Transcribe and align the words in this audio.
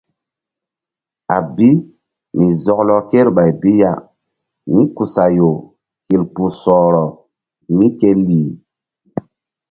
A 1.35 1.37
bi 1.55 1.69
mi 2.37 2.45
zɔklɔ 2.63 2.97
kreɓay 3.09 3.51
bi 3.61 3.71
ya 3.81 3.91
nikusayo 4.75 5.49
hil 6.07 6.23
kpuh 6.33 6.53
sɔhrɔ 6.61 7.03
mí 7.75 7.87
ke 7.99 8.09
lih. 8.27 8.49